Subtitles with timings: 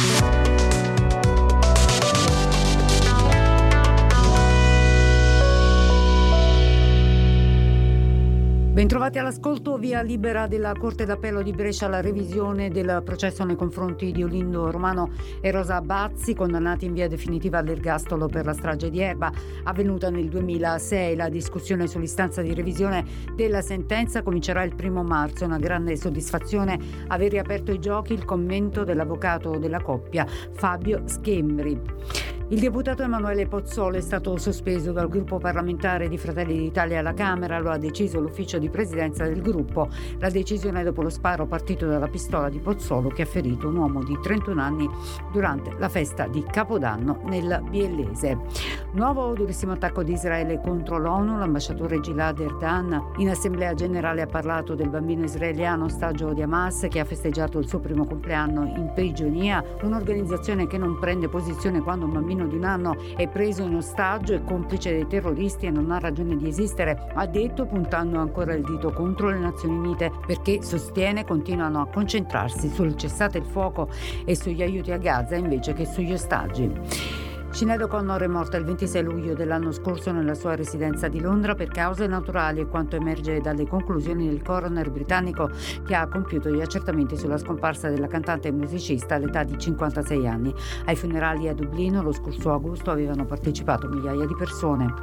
[0.00, 0.37] Thank you
[8.78, 14.12] Bentrovati all'ascolto, via libera della Corte d'Appello di Brescia la revisione del processo nei confronti
[14.12, 19.00] di Olindo Romano e Rosa Bazzi, condannati in via definitiva all'ergastolo per la strage di
[19.00, 19.32] Erba,
[19.64, 21.16] avvenuta nel 2006.
[21.16, 23.04] La discussione sull'istanza di revisione
[23.34, 25.44] della sentenza comincerà il primo marzo.
[25.44, 32.37] Una grande soddisfazione aver riaperto i giochi il commento dell'avvocato della coppia Fabio Schembri.
[32.50, 37.58] Il deputato Emanuele Pozzolo è stato sospeso dal gruppo parlamentare di Fratelli d'Italia alla Camera,
[37.58, 39.90] lo ha deciso l'ufficio di presidenza del gruppo.
[40.18, 44.02] La decisione dopo lo sparo partito dalla pistola di Pozzolo che ha ferito un uomo
[44.02, 44.88] di 31 anni
[45.30, 48.38] durante la festa di Capodanno nel Biellese.
[48.92, 54.74] Nuovo durissimo attacco di Israele contro l'ONU, l'ambasciatore Gilad Erdan in assemblea generale ha parlato
[54.74, 59.62] del bambino israeliano ostaggio di Hamas che ha festeggiato il suo primo compleanno in prigionia,
[59.82, 64.34] un'organizzazione che non prende posizione quando un bambino di un anno è preso in ostaggio,
[64.34, 68.64] è complice dei terroristi e non ha ragione di esistere, ha detto puntando ancora il
[68.64, 73.88] dito contro le Nazioni Unite perché sostiene continuano a concentrarsi sul cessate il fuoco
[74.24, 77.17] e sugli aiuti a Gaza invece che sugli ostaggi.
[77.58, 81.66] Sinead O'Connor è morta il 26 luglio dell'anno scorso nella sua residenza di Londra per
[81.66, 85.50] cause naturali quanto emerge dalle conclusioni del coroner britannico
[85.84, 90.54] che ha compiuto gli accertamenti sulla scomparsa della cantante e musicista all'età di 56 anni.
[90.84, 94.94] Ai funerali a Dublino lo scorso agosto avevano partecipato migliaia di persone.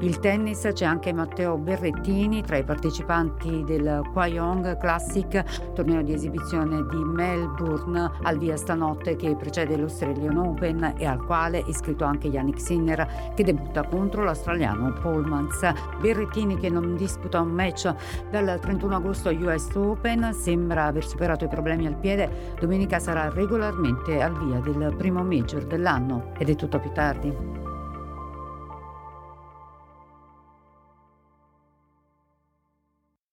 [0.00, 5.44] Il tennis c'è anche Matteo Berrettini tra i partecipanti del Kwayong Classic,
[5.74, 11.62] torneo di esibizione di Melbourne al via stanotte che precede l'Australian Open e al quale
[11.82, 15.60] iscritto anche Yannick Sinner che debutta contro l'australiano Polmans.
[16.00, 17.92] Berrettini che non disputa un match
[18.30, 22.54] dal 31 agosto US Open sembra aver superato i problemi al piede.
[22.58, 27.61] Domenica sarà regolarmente al via del primo major dell'anno ed è tutto più tardi.